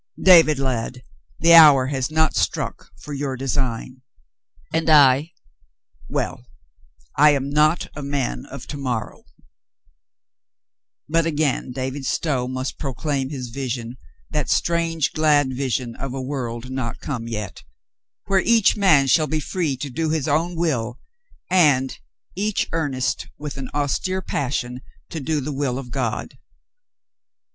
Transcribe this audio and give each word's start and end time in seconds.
David, 0.19 0.57
lad, 0.57 1.03
the 1.37 1.53
hour 1.53 1.85
has 1.85 2.09
not 2.09 2.35
struck 2.35 2.89
for 2.99 3.13
your 3.13 3.35
design. 3.35 4.01
And 4.73 4.89
I— 4.89 5.33
well, 6.17 6.47
I 7.19 7.35
am 7.35 7.51
not 7.51 7.85
a 7.95 8.01
man 8.01 8.47
of 8.47 8.65
to 8.69 8.77
morrow." 8.77 9.25
But 11.07 11.27
again 11.27 11.71
David 11.71 12.05
Stow 12.07 12.47
must 12.47 12.79
proclaim 12.79 13.29
his 13.29 13.49
vision, 13.49 13.95
that 14.31 14.49
strange, 14.49 15.13
glad 15.13 15.53
vision 15.55 15.95
of 15.95 16.15
a 16.15 16.19
world 16.21 16.71
not 16.71 16.99
come 16.99 17.27
yet, 17.27 17.63
where 18.25 18.41
each 18.43 18.75
man 18.75 19.05
shall 19.05 19.27
be 19.27 19.39
free 19.39 19.77
to 19.77 19.89
do 19.91 20.09
his 20.09 20.27
own 20.27 20.55
will, 20.55 20.99
and 21.47 21.99
each 22.35 22.67
earnest 22.71 23.27
with 23.37 23.55
an 23.57 23.69
austere 23.71 24.23
passion 24.23 24.81
to 25.11 25.19
do 25.19 25.39
the 25.39 25.53
will 25.53 25.77
of 25.77 25.91
God. 25.91 26.39